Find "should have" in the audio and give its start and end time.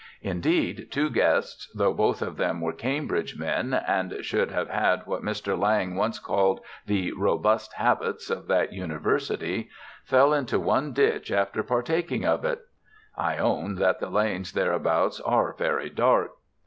4.25-4.67